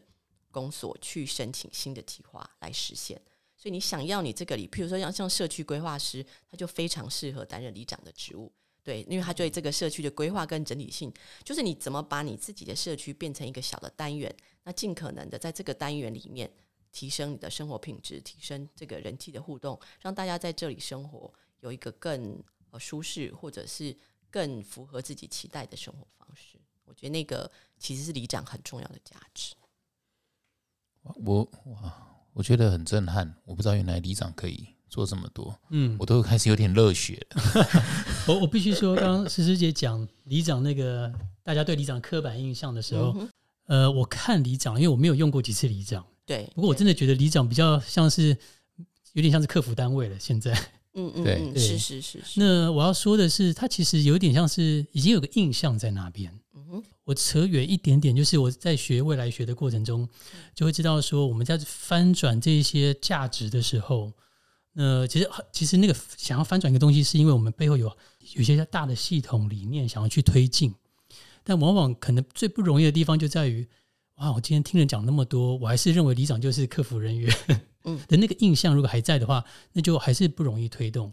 [0.51, 3.19] 公所去申请新的计划来实现。
[3.57, 8.53] 所以你想要你这个里，譬如说像像社区规划师，他就非常适合担任里长的职务。
[8.91, 11.13] 对，因为他对这个社区的规划跟整体性，
[11.45, 16.51] 就是你怎么把你自己的社区变成一个小的单元，那尽可能的在这个单元里面
[16.91, 23.97] 提升你的生活品质，提升这个人际的互动，让大家在这里生活有一个更呃舒适或者是
[24.29, 26.59] 更符合自己期待的生活方式。
[26.85, 27.49] 我觉得那个
[27.79, 29.55] 其实是里长很重要的价值。
[31.03, 34.75] 我哇，我觉得很震撼，我不知道原来里长可以。
[34.91, 37.67] 做这么多，嗯，我都开始有点热血了。
[38.27, 41.11] 我我必须说，刚刚诗诗姐讲里长那个
[41.45, 43.17] 大家对里长刻板印象的时候，
[43.67, 48.37] 呃，我看里长，因为我没有用过几次里长，对，不过我真的觉得里长比较像是
[49.13, 50.19] 有点像是客服单位了。
[50.19, 50.53] 现在，
[50.95, 52.19] 嗯嗯，对，是是是。
[52.35, 56.37] 那我要说的是，他其实有点像是已经有个印象在那边。
[56.53, 60.09] 嗯哼，我扯远一点点，就是我在学未来学的过程中，
[60.53, 64.13] 就会知道说，我们在翻转这些价值的时候。
[64.75, 67.91] 呃，其实其实那个想要翻转一个东西，是因为我们背后有
[68.35, 70.75] 有些大的系统理念想要去推进。
[71.43, 73.67] 但往往可能最不容易的地方就在于，
[74.17, 77.35] 哇，我今天听人讲那么多，我还是认为里长就是客服人员，
[77.85, 81.13] 嗯 的那个印象如果还在的话，那就还是不容易推动。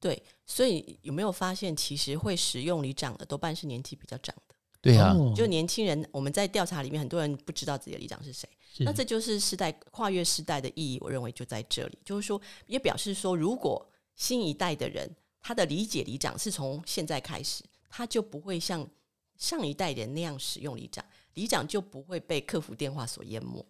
[0.00, 6.06] 对，所以有没有发现，其实会使用里长的多半是年纪比较长的，对啊，哦就年轻人。
[6.10, 8.48] 我们在调查里面，很多人不知道自己的里长是谁。
[8.78, 15.10] 是那这就是时代跨越时代的意义，我认为就在这里，就是说，也表示说，如果新一代的人
[15.40, 18.88] 他的理解里长是从现在开始，他就不会像
[19.36, 23.64] 上一代人那样使用里长，里长就不会被客服电话所淹没，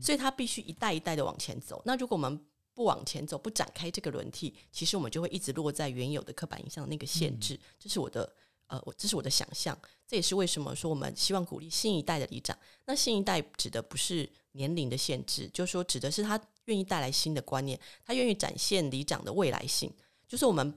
[0.00, 1.82] 所以他必须一代一代的往前走。
[1.84, 2.38] 那如果我们
[2.74, 7.58] 不往前走，不展开这个轮替，其实我们就会一直落在原有的刻板印象的那个限制。
[7.78, 8.30] 这是我的
[8.74, 9.78] 呃，我这是我的想象。
[10.06, 12.56] 这也是为什么说我们希望鼓励新一代的里长。
[12.86, 19.92] 那新一代指的不是年龄的限制，就是说指的是他愿意带来新的观念，他愿意展现里长的未来性。
[20.26, 20.76] 就是我们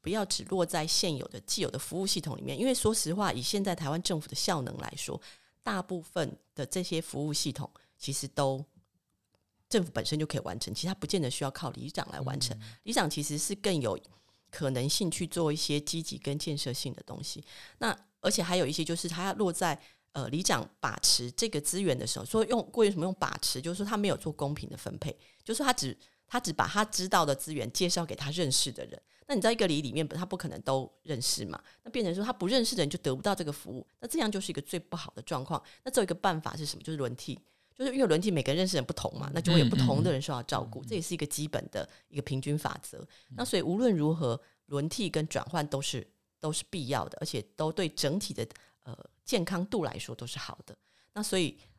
[0.00, 5.20] 不要只落在现有的既有的服务系统里面，因为说实话，以现在台湾政府的效能来说，
[5.62, 8.64] 大部分的这些服务系统其实都
[9.68, 12.58] 政府本身就可以完成，其实它不见得需要靠里长来完成。
[12.82, 13.98] 里长其实是更有
[14.56, 17.44] 可能性去做一些积极跟建设性的东西。
[17.78, 19.78] 那而且还有一些就是它要落在
[20.12, 25.14] 呃里长把持这个资源的时候，说用过于什么用把持，就是说他没有做公平的分配，
[25.44, 25.94] 就是他只
[26.26, 28.98] 他只把他知道的资源介绍给他认识的人。
[29.28, 31.60] 那你在一个里里面，他不可能都认识嘛？
[31.82, 35.62] 那变成说他不认识的人就得不到这个服务，那这样就是一个最不好的状况。
[35.84, 36.82] 那只有一个办法是什么？
[36.82, 37.38] 就是轮替。
[37.76, 43.06] 就是因为轮替每个人认识人不同嘛，那就会有不同的人受到照顾，这也是一个基本的一个平均法则。
[43.36, 46.06] 那所以无论如何，轮替跟转换都是
[46.40, 48.46] 都是必要的，而且都对整体的
[48.84, 50.76] 呃健康度来说都是好的。
[51.12, 51.75] 那所以呃，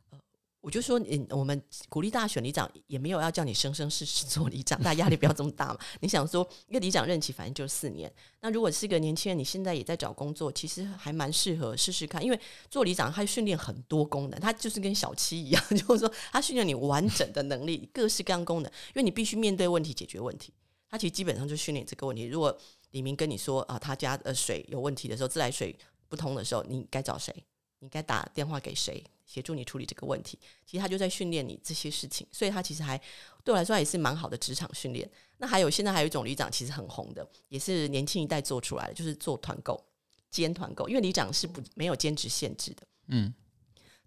[0.60, 5.78] 我就说，嗯，我们鼓励大家选里长，也没有要叫你生生世世做里长，大家压力不要这么大嘛。
[6.00, 20.52] 你想说，一个里长任期反正就是四年，那如果是个年轻人，你现在也在找工作，其实还蛮适合试试看，因为做里长他训练很多功能，他就是跟小七一样， 就是说他训练你完整的能力，各式各样功能，因为你必须面对问题，解决问题。
[20.90, 22.24] 他其实基本上就训练这个问题。
[22.24, 22.58] 如果
[22.90, 25.76] 李明跟你说啊，他家的水有问题的时候，自来水
[26.08, 27.32] 不通的时候，你该找谁？
[27.80, 30.38] 你该打电话给谁协助你处理这个问题？
[30.64, 32.98] 其实他就在训练你这些事情，所以他其实还
[33.44, 35.08] 对我来说也是蛮好的职场训练。
[35.36, 39.82] 那还有现在还有一种旅长其实很红的，也是年轻一代做出来的，就是做团购、
[40.30, 42.86] 兼团购，因为旅长是不没有兼职限制的。
[43.08, 43.32] 嗯，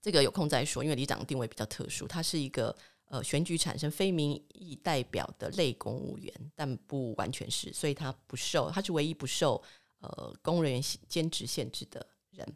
[0.01, 9.63] 这个有空再说，因为旅长定位比较特殊，他是一个呃选举产生非民意代表的类公务员，但不完全是，所以他不受，他是唯一不受
[9.99, 12.47] 呃公务人员兼职限制的人。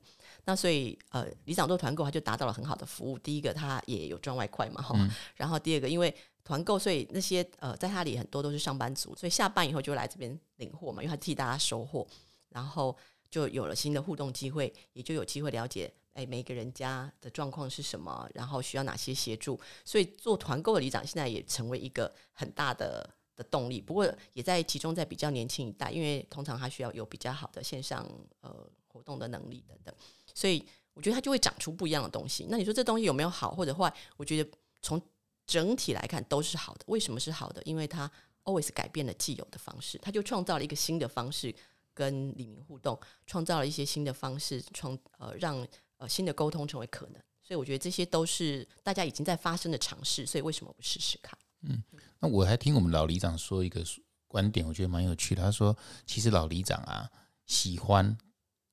[0.46, 3.18] 那所以呃，里长做团购，他就达到了很好的服务。
[3.18, 4.96] 第一个，他也有赚外快嘛，哈、
[5.36, 12.06] 然后第二个，因为团购，所以那些呃在他里很多都是上班族，所以下班以后就来这边领货嘛，因为他替大家收货，
[12.50, 12.96] 然后
[13.32, 19.60] 就有了新的互动机会，也就有机会了解，哎，每个人家的状况是什么，然后需要哪些协助。
[19.84, 28.08] 所以做团购的里长现在也成为一个很大的的动力，不过也在集中在比较年轻一代，因为通常他需要有比较好的线上
[28.42, 29.94] 呃活动的能力等等，
[30.34, 32.48] 所以我觉得它就会长出不一样的东西。
[32.50, 33.94] 那你说这东西有没有好或者坏？
[34.16, 34.50] 我觉得
[34.82, 35.02] 从
[35.46, 36.86] 整体来看都是好的。
[36.88, 37.62] 为什么是好的？
[37.64, 38.10] 因为它
[38.46, 41.54] always 改变了既有的方式，它就创造了一个新的方式
[41.94, 47.22] 跟李明互动，创造了一些新的方式，创呃让呃新的沟通成为可能。
[47.44, 51.38] 所以我觉得这些都是大家已经在发生的尝试，所以为什么不试试看？
[51.64, 51.84] 嗯
[52.20, 53.84] 那我还听我们老里长说一个
[54.28, 55.44] 观点，我觉得蛮有趣的。
[55.44, 57.10] 他说，其实老里长啊
[57.46, 58.18] 喜欢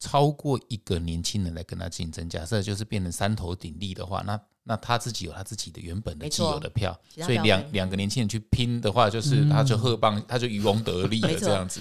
[0.02, 2.28] 超过一个年轻人来跟他竞争。
[2.28, 11.80] 假设就是变成三头鼎立的话，那那他自己有他自己的原本的既有的票，所以两两个年轻人去拼的话，就是他就鹤棒，他就渔翁得利了这样子。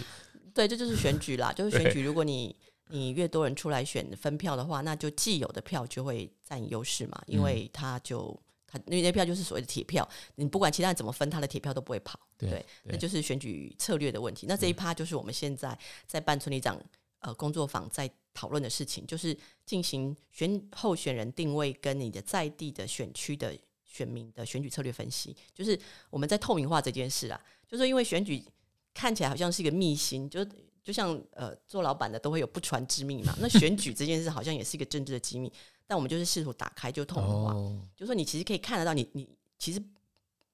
[0.54, 2.04] 对，这就是选举啦， 就是选举。
[2.04, 2.56] 如果你
[2.90, 12.20] 你越多人出来选分票的话，那就既有的票就会占优势嘛，因为他就他那些票就是所谓的铁票，你不管其他人怎么分，他的铁票都不会跑。
[12.38, 14.46] 对对，那就是选举策略的问题。
[14.48, 16.82] 那这一趴就是我们现在在办村里长
[17.22, 25.78] 呃工作坊在讨论的事情，就是进行选候选人定位跟你的在地的选区的选民的选举策略分析，就是
[26.10, 28.44] 我们在透明化这件事啊，就是因为选举
[28.94, 30.46] 看起来好像是一个秘辛，就
[30.82, 35.52] 就像呃做老板的都会有不传之秘嘛，那选举这件事好像也是一个政治的机密，
[35.86, 39.28] 但我们就是试图打开就透明化，哦，就说你其实可以看得到你，你
[39.60, 39.84] 其实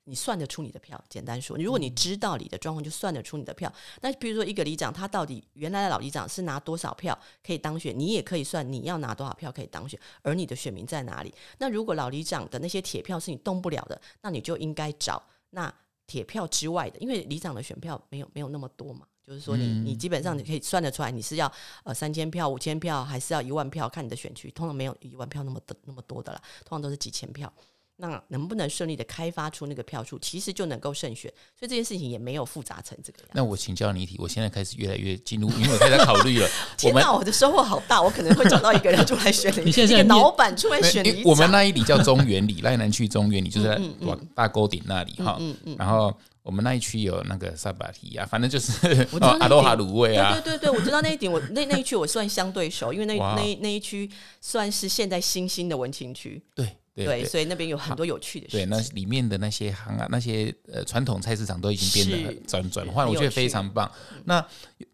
[0.07, 1.01] 你算得出你的票。
[1.09, 3.71] 简单说，如果你知道你的状况，就算得出你的票。
[4.01, 11.33] 那比如说一个里长，他到底原来的老里长是拿多少票可以当选，你也可以算你要拿多少票可以当选，而你的选民在哪里。
[11.59, 15.71] 那如果老里长的那些铁票是你动不了的，那你就应该找那
[16.05, 19.05] 铁票之外的，因为里长的选票没有没有那么多嘛。
[19.21, 21.51] 就是说你嗯你基本上你可以算得出来，你是要
[21.83, 23.89] 呃三千票、五千票，还是要一万票？
[23.89, 27.51] 看你的选区，通常没有一万票那么的那么多的啦，通常都是几千票。
[27.97, 31.31] 那能不能顺利的开发出那个票数，其实就能够胜选。
[31.57, 33.29] 所以这件事情也没有复杂成这个样。
[33.33, 36.47] 那我请教你一题，我现在开始越来越进入，因为我开始在考虑了。
[36.77, 38.01] 天哪，我的收获好大！
[38.01, 41.17] 我可能会找到一个人出来选 你现在一个老板出来选里长。
[41.17, 45.35] 因为我们那一里叫中原里， 赖南区中原里就是往大沟顶那里哈。
[45.39, 48.71] 嗯嗯，然后我们那一区有那个萨巴提啊，反正就是
[49.19, 54.07] 阿罗哈点卤味啊对，对对对，我知道那一点，我那那一区我算相对熟，因为那那那一区
[54.39, 63.89] 算是现在新兴的文青区，对对对，对所以那边有很多有趣的事对，那里面的那些行啊，那些呃传统菜市场都已经变得转转换，我觉得非常棒。
[64.25, 64.43] 那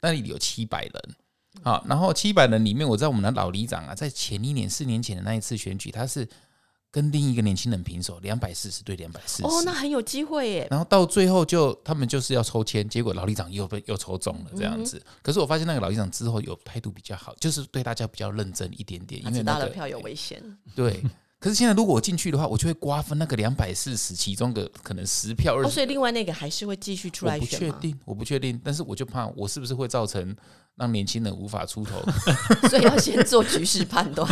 [0.02, 0.94] 那里有七百人。
[1.64, 6.28] 好，然后七百人里面，我知道我们的老里长啊，在前一年四年前的那一次选举，他是
[6.92, 9.48] 跟另一个年轻人平手，两百四十对两百四十。
[9.48, 10.68] 哦，那很有机会耶。
[10.70, 15.02] 然后到最后就他们就是要抽签，结果老里长又被又抽中了这样嗯子。
[15.22, 20.42] 可是我发现那个老里长之后有态度比较好，就是对大家比较认真一点点，因为那个知道了票有危险，
[20.76, 21.02] 对。
[21.44, 27.66] 可是现在如果我进去的话，我就会瓜分那个两百四十，其中的可能十票二哦，所以另外那个还是会继续出来选不？
[27.66, 30.34] 确定，我不确定，但是我就怕我是不是会造成
[30.78, 32.02] 让年轻人无法出头。
[32.70, 34.26] 所以要先做局势判断，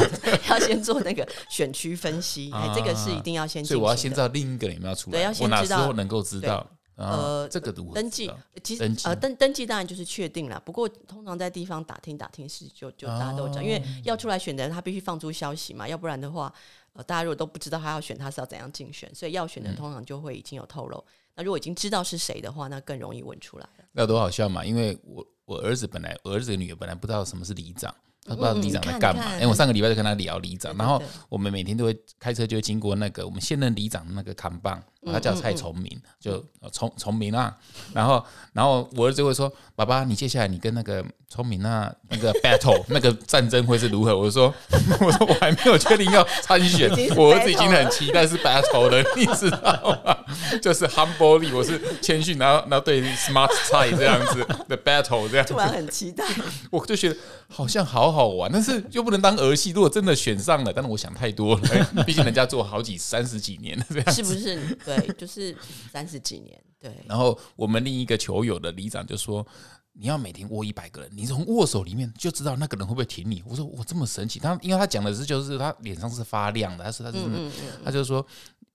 [0.49, 6.65] 要先做那个选区分析，哎，这个是一定要先进所以我要先知道另一个人有没有出来，对要先我哪知道时候能够知道？
[7.01, 8.31] 呃呃，这个登记，
[8.63, 10.61] 其实登呃登登记当然就是确定了。
[10.65, 16.53] 不过通常在地方打听打听是就就大家都知道，因为哦要出来选的人他必须放出消息嘛，要不然的话，
[16.93, 21.03] 呃大家如果都不知道他要选，他是要怎样竞选，所以要选的通常就会已经有透露。
[21.35, 23.85] 那如果已经知道是谁的话，那更容易问出来了。
[23.93, 24.65] 那多好笑嘛！
[24.65, 27.93] 因为我我儿子本来我儿子的女儿本来不知道什么是里长，
[28.25, 29.23] 他不知道里长在干嘛。
[29.23, 37.55] 嗯嗯你看哎，我上个礼拜就跟他聊里长，然后我们每天都会开车就会经过那个我们现任里长的那个扛棒，嗯他叫蔡崇明，就呃崇崇明啊。
[37.93, 44.53] 然后然后我儿子会说：“爸爸，你接下来你跟那个崇明啊那个 battle 那个战争会是如何？”我说
[45.01, 50.17] ：“我说我还没有确定要参选我儿子已经很期待是 battle 了，你知道吗？
[50.61, 56.23] 就是 humble 力，我是谦逊，然后然后对 smart 菜这样子的 battle 这样子突，然很期待，
[56.69, 57.17] 我就觉得
[57.49, 59.71] 好像好好玩，但是又不能当儿戏。
[59.71, 64.13] 如果真的选上了，但是我想太多了，毕竟人家做好几三十几年了这样。
[64.13, 64.77] 是不是？
[64.97, 65.55] 对， 就是
[65.91, 66.95] 三十几年，对。
[67.07, 69.45] 然后我们另一个球友的里长就说
[69.93, 78.25] ：“你要每天握一百个人，你从握手里面就知道那个人会不会挺你。”我说：“我这么神奇？”他因为他讲的是就是他脸上是发亮的，他说他是真的，嗯嗯他就说。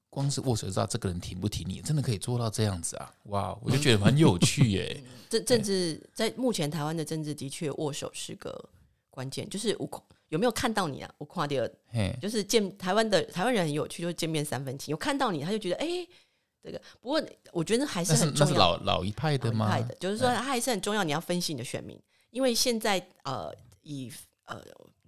[0.08, 3.12] 光是握手就知道这个人挺不挺你，真的可以做到这样子啊！
[3.24, 5.04] 哇，我就觉得很有趣耶。
[5.28, 8.70] 政政治在目前台湾的政治的确握手是个
[9.10, 9.86] 关键，就是我
[10.28, 11.12] 有没有看到你啊？
[11.18, 14.90] 我跨第二嘿，就是见台湾的台湾人很有趣，就是见面三分情。
[14.90, 16.06] 有看到你，他就觉得哎、
[16.62, 16.80] 这个。
[17.00, 18.56] 不过我觉得还是很重要。
[18.56, 19.66] 老老一派的吗？
[19.66, 24.12] 一派的，就是说他还是很重要，你要分析你的选民，因为现在呃以
[24.44, 24.60] 呃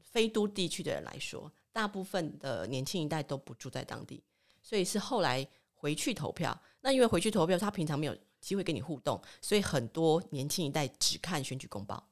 [0.03, 4.23] 非都地区的人来说，大部分的年轻一代都不住在当地，
[4.63, 6.59] 所以是后来回去投票。
[6.81, 12.08] 那因为回去投票，他平常没有机会跟你互动，所以很多年轻一代只看选举公报。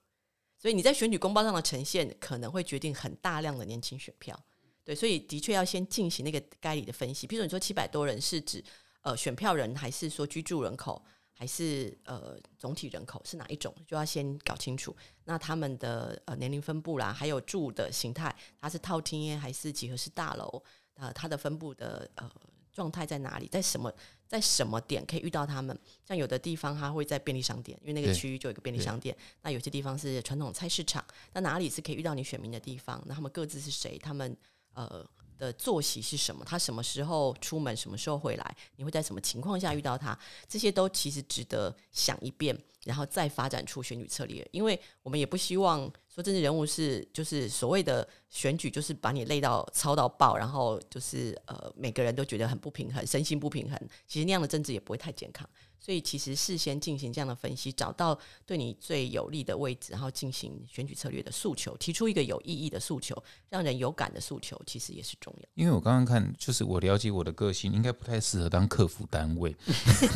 [0.66, 4.36] 所以你在选举公报上的呈现，可能会决定很大量的年轻选票。
[4.82, 7.24] 对，所以的确要先进行那个该里的分析。
[7.24, 8.60] 比如，你说七百多人是指
[9.02, 11.00] 呃选票人，还是说居住人口，
[11.32, 14.92] 还是呃总体人口是哪一种，就要先搞清楚。
[15.22, 20.60] 那他们的呃年龄分布啦，还有住的形态，它是套厅还是几何式大楼？
[20.94, 22.28] 呃，它的分布的呃
[22.72, 23.46] 状态在哪里？
[23.46, 23.94] 在什么
[24.26, 25.78] 在什么点可以遇到他们？
[26.04, 29.16] 像有的地方他会在便利商店，因为那个区域就有一个便利商店。
[29.42, 33.02] 那有些地方是传统菜市场，那哪里是可以遇到你选民的地方？
[33.06, 33.98] 那他们各自是谁？
[33.98, 34.36] 他们
[34.74, 35.04] 呃
[35.38, 36.44] 的作息是什么？
[36.44, 37.76] 他什么时候出门？
[37.76, 38.56] 什么时候回来？
[38.76, 40.18] 你会在什么情况下遇到他？
[40.48, 44.46] 这些都其实值得想一遍，然后再发展出选举策略。
[44.50, 53.78] 因为我们也不希望说政治人物是就是所谓的选举，就是把你累到操到爆，然后就是呃每个人都觉得很不平衡，身心不平衡。
[54.06, 55.46] 其实那样的政治也不会太健康。
[55.78, 65.48] 所以其实事先进行这样的分析，找到对你最有利的位置，然后进行选举策略的诉求，提出一个有意义的诉求，让人有感的诉求，其实也是重要。
[65.54, 69.54] 因为我刚刚看，就是我了解我的个性，应该不太适合当客服单位。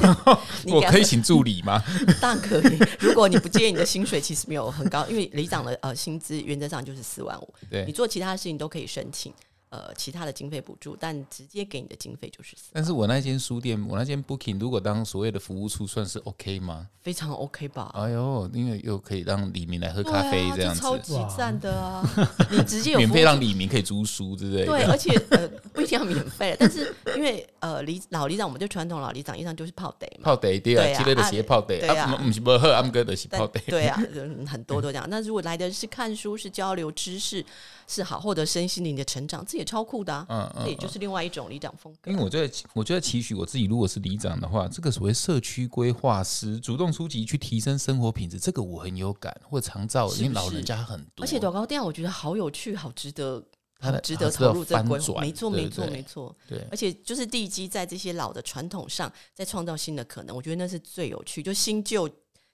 [0.67, 1.81] 我可以请助理吗？
[2.21, 2.79] 当然可以。
[2.99, 9.33] 如果你不介意你的薪水其实没有很高，因为里长的呃薪资原则上就是四万五，对你做其他事情都可以申请。
[9.71, 16.89] 呃其他的经费补助，但直接给你的经费就是四但是我那间书店，我那间 Booking 如果当所谓的服务处，算是 OK 吗？
[17.03, 17.91] 非常 OK 吧？
[17.95, 22.05] 哎呦，因为又可以让李明来喝咖啡啊这样子，超级赞的啊！
[22.51, 24.83] 你直接有免费让李明可以租书之类对，对。
[24.85, 30.25] 而且呃不一定要免费，但是因为呃李老李长，我们就传统老李长，一上就是泡得嘛。
[30.25, 33.61] 泡得对啊，对啊今天的鞋泡得对啊啊，不是不喝，俺哥的是但泡得。
[33.61, 35.07] 对啊，嗯很多都这样。
[35.09, 37.45] 那如果来的是看书、是交流知识、
[37.91, 40.25] 是好获得身心灵的成长，这也超酷的啊！
[40.29, 42.17] 嗯嗯这也就是另外一种里长风格因。
[42.17, 53.45] 为我觉得，我觉得期许我自己，如果是里长的话，这个所谓社区规划师主动出击去提升生活品质，这个我很有感，或长照，因为老人家很多，而且短高店我觉得好有趣，好值得，
[53.81, 55.21] 它值得投入这个规划。
[55.21, 56.37] 没错，没错，没错。
[56.49, 61.43] 对而且就是地基在这些老的传统上，再创造新的可能，我觉得那是最有趣。
[61.43, 62.09] 就新旧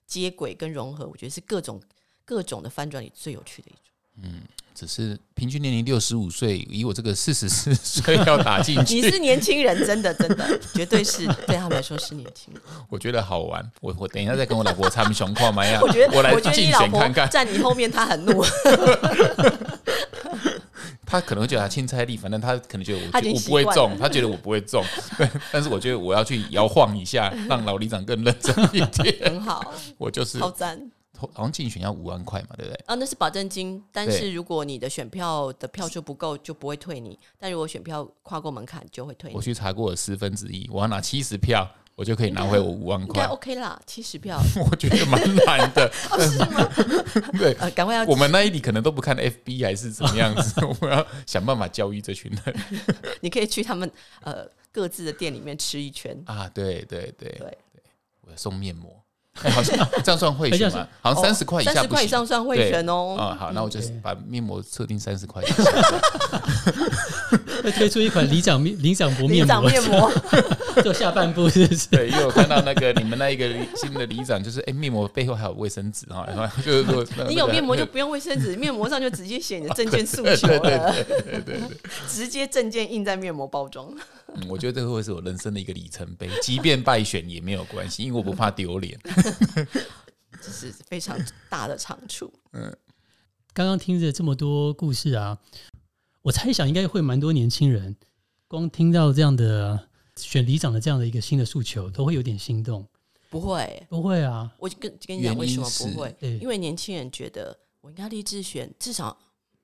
[0.06, 1.78] 接轨跟融合，我觉得是各种
[2.24, 4.30] 各种的翻转里最有趣的一种。
[4.76, 12.62] 只是平均年龄六十五岁，以我这个四十四 岁要打进去 你，是年轻人，真的真的， 绝对是对他们来说是年轻人。
[12.90, 13.66] 我觉得好玩。
[13.80, 18.44] 我我等一下再跟我老婆参雄况嘛呀，我觉得，我来觉得竞你选看看，站你后面，他很怒。
[21.08, 24.84] 他可能会觉得他钦差力，反正他可能觉得我我不会中，他觉得我不会中，
[25.16, 29.16] 对，但是我觉得我要去摇晃一下，让老里长更认真一点。
[29.24, 30.78] 很好，我就是好赞
[31.16, 32.84] 好像竞选要五万块嘛，对不对？
[32.86, 32.94] 啊！
[32.94, 39.42] 那是保证金，但是如果你的选票的票数不够，就不会退你；但如果选票跨过门槛，就会退你我。
[39.42, 43.24] 去查过了十分之一，我要拿七十票，我就可以拿回我五万应该块。
[43.26, 44.38] OK 啦，七十票
[44.70, 45.86] 我觉得蛮难的。
[46.10, 47.30] 哦，是吗？
[47.38, 52.56] 对，呃，赶快要我们那一里可能都不看 FB 还是怎么样子， 我们要想办法教育这群人
[53.20, 53.90] 你可以去他们
[54.22, 56.20] 呃各自的店里面吃一圈。
[56.26, 56.48] 啊！
[56.52, 57.58] 对对对对，
[58.22, 58.90] 我要送面膜，
[59.42, 60.86] 哎，好像这样算会选吗？
[61.00, 62.08] 好像三十块以下三十块以。
[62.08, 63.16] 上算会员哦。
[63.18, 65.54] 啊，好，那我就把面膜设定三十块以下。
[67.62, 70.12] 会推出一款理长面里长薄面膜，里长面膜，
[70.82, 71.88] 做下半部是不是？
[71.88, 80.94] 对，因为我看到那个你们那一个新的里长，就是哎，面膜背后还有卫生纸哈，然后就是说你有面膜就不用卫生纸， 面膜上就直接写你的证件诉求了，
[82.08, 83.88] 直接证件印在面膜包装。
[84.34, 88.98] 嗯，我觉得这个会是我人生的一个里程碑，即便败选也没有关系，因为我不怕丢脸。
[90.40, 91.18] 这是非常
[91.48, 92.32] 大的长处。
[92.52, 92.72] 嗯
[93.54, 95.38] 刚刚听着这么多故事啊，
[96.26, 97.94] 我猜想应该会蛮多年轻人，
[98.48, 102.84] 光听到这样的选里长的这样的一个新的诉求，都会有点心动。
[103.30, 106.16] 不会，不会啊，我就跟跟你讲为什么不会？
[106.40, 109.16] 因为年轻人觉得我应该立志选至少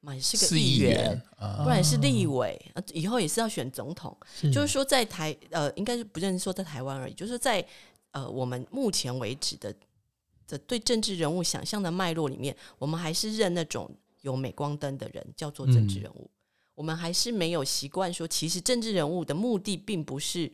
[0.02, 1.20] 嘛是个是议议员
[1.64, 4.16] 不然是立委，呃以后也是要选总统。
[4.32, 7.66] 是就是说，在台呃，应该是不认说在台湾而已，就是说在
[8.12, 9.74] 呃我们目前为止的
[10.46, 13.90] 的对政治人物想象的脉络里面，我们还是认那种
[14.20, 16.30] 有镁光灯的人叫做政治人物。
[16.82, 20.50] 我们还是没有习惯说，其实政治人物的目的并不是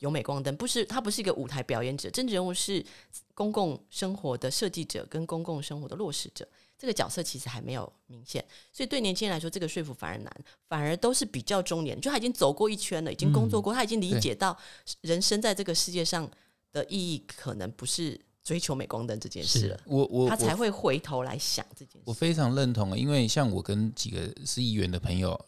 [0.00, 2.84] 有镁光灯，不是他不是一个舞台表演者，政治人物是
[3.32, 6.46] 公共生活的设计者跟公共生活的落实者。
[6.78, 14.54] 这个角色其实还没有明显，所以对年轻人来说，这个说服反而难，反而都是比较中年，就他已经走过一圈了，已经工作过，他已经理解到
[15.00, 16.30] 人生在这个世界上
[16.72, 22.02] 的意义，可能不是追求镁光灯这件事了，我我我他才会回头来想这件事。
[22.04, 25.38] 我非常认同，因为像我跟几个是议员的朋友，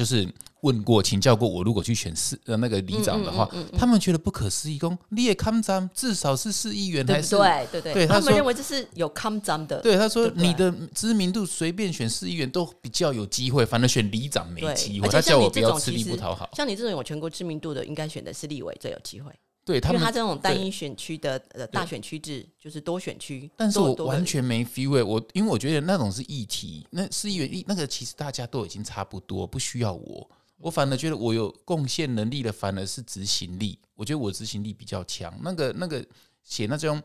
[0.00, 0.26] 就是
[0.62, 7.36] 问过、请教过我，如果去选市呃那个里长的话，嗯嗯嗯嗯他们觉得不可思议，公你也看咱至少是市议员还是？
[7.36, 7.66] 对？
[7.70, 15.08] 对对，对他他们认为这是有 come down 的，对，他说你的知名度随便选市议员都比较有机会，反正选里长没机会。
[15.08, 16.48] 他叫我不要吃力不讨好。
[16.54, 19.30] 像你这种有全国知名度的，应该选的是立委最有机会，
[19.70, 30.28] 对他们因为他这种单一选区的呃大选区制就是多选区，但是我完全没 feel 欸我因为我觉得那种是议题，那市议员议那个其实大家都已经差不多，不需要我。
[30.58, 33.78] 我反而觉得我有贡献能力的，反而是执行力。
[33.94, 35.32] 我觉得我执行力比较强。
[35.40, 36.04] 那个那个
[36.42, 37.00] 写那种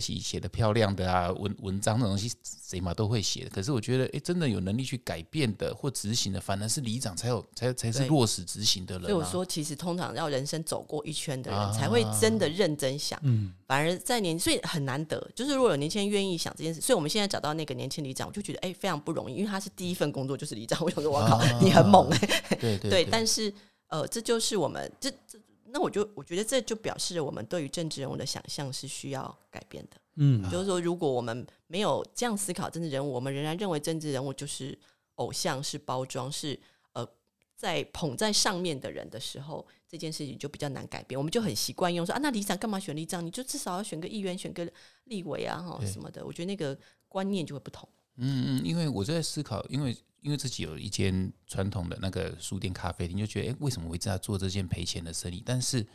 [0.00, 3.50] 写写的漂亮的啊文文章那种东西，谁嘛都会写的。
[3.50, 9.08] 可是我觉得，哎、真的有能力去改变的或执行的，反而是里长才有才才是落实执行的人、啊。
[9.08, 13.18] 所以我说，其实通常要人生走过一圈的人，啊才会真的认真想。
[13.22, 15.30] 嗯，反而在年，所以很难得。
[15.34, 20.78] 就是如果有年轻人愿意想这件事，所以我们现在找到那个年轻里长，我就觉得哎、非常不容易，因为他是第一份工作就是里长。
[20.82, 23.52] 我想说，我靠，啊你很猛哎、对对对，但是
[23.88, 25.38] 呃，这就是我们这这，
[25.76, 29.96] 那我就我觉得这就表示了我们对于政治人物的想象是需要改变的。
[30.14, 34.78] 嗯，就是说，如果我们没有这样思考政治人物，我们仍然认为政治人物就是
[35.16, 36.58] 偶像、是包装、是
[36.94, 37.06] 呃
[37.54, 41.18] 在捧在上面的人的时候，这件事情就比较难改变。
[41.18, 43.22] 我们就很习惯用说啊，那李长干嘛选里长？
[43.22, 44.66] 你就至少要选个议员、选个
[45.04, 46.24] 立委啊，哈什么的。
[46.24, 46.74] 我觉得那个
[47.06, 47.86] 观念就会不同。
[48.16, 49.94] 嗯嗯，因为我在思考，因为
[50.26, 55.40] 因为自己有一间传统的那个书店咖啡厅，就觉得哎、诶为什么我一直在做这件赔钱的生意？
[55.46, 55.86] 但是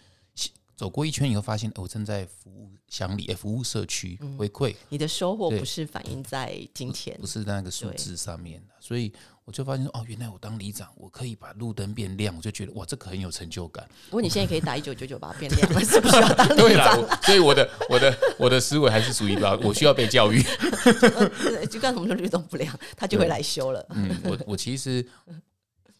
[0.81, 9.13] 走过一圈以后，发现、诶我正在服务乡里、诶服务社区，回馈你的收获不是反映在金钱不，是在那个数字上面的，所以
[9.45, 13.87] 我就发现说，哦，原来我当里长，我可以把路灯变亮，我就觉得哇，这个很有成就感。
[14.09, 16.99] 不过你现在可以打一九九九把它 变亮了，是不是要当对啦，里长？
[16.99, 20.41] 我所以我的我的我的思维还是属于比较，我需要被教育。
[21.43, 23.85] 对 就干什么就律动不亮，他就会来修了。
[23.91, 25.07] 嗯，我我其实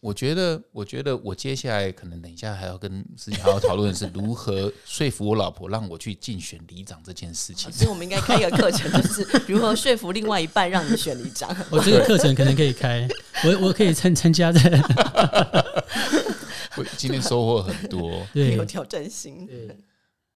[0.02, 7.70] 我觉得，我觉得我接下来可能等一下还要跟思琪好好讨论的是如何说服我老婆让我去竞选里长这件事情。
[7.70, 11.56] 所以我们应该开一个课程，就是如何说服另外一半让你选里长。
[11.70, 13.08] 我这个课程可能可以开，
[13.44, 14.60] 我我可以参参加的
[16.76, 19.46] 我今天收获很多， 对有挑战性。
[19.46, 19.78] 对。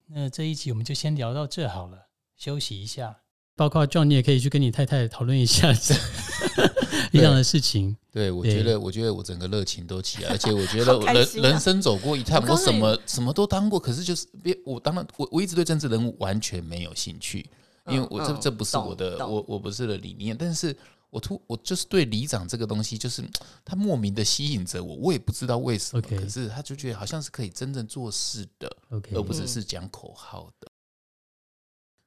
[0.08, 3.23] 那这一集我们就先聊到这好了，休息一下。
[3.56, 5.72] 包括 John，你也可以去跟你太太讨论一下
[7.12, 7.96] 一样的事情。
[8.12, 17.48] 对我觉得，我觉得我整个热情都起来，而且我觉得我人、人生走过一趟，我什么什么都当过，可是就是别我当然我我一直对政治人物完全没有兴趣，
[17.88, 19.32] 因为我这、嗯这不是我的懂。
[19.32, 20.76] 我我不是的理念，但是
[21.10, 23.24] 我突我就是对里长这个东西，就是
[23.64, 30.68] 他莫名的吸引着我，我也不知道为什么可是他就觉得好像是可以真正做事的，OK，而不只是讲口号的。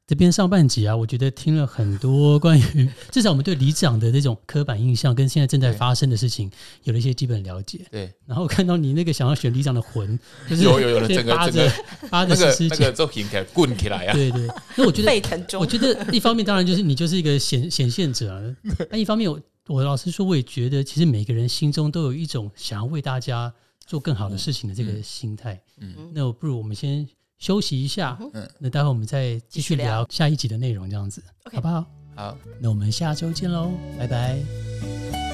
[0.06, 6.48] 这边上半集啊，我觉得听了很多关于 至少我们对里长的这种刻板印象，跟现在正在对发生的事情
[6.84, 7.84] 有了一些基本了解。
[7.90, 10.16] 对，然后看到你那个想要选里长的魂，
[10.48, 11.72] 就是有有有了先整个扒着
[12.08, 14.12] 扒着那个十师姐，那个作品给滚起来啊！
[14.14, 14.46] 对对。
[14.76, 18.40] 那我觉得沸腾中，我觉得一方面当然就是你就是一个显显现者啊，
[18.92, 23.52] 那一方面我我老实说，我也觉得其实每个人心中都有一种想要为大家
[23.84, 25.60] 做更好的事情的这个心态。
[25.80, 27.04] 嗯那我不如我们先
[27.38, 31.22] 休息一下，嗯那待会我们再继续聊聊下一集的内容，这样子
[31.52, 31.84] 好不好？
[32.14, 32.36] 好。
[32.60, 35.25] 那我们下周见喽，拜拜。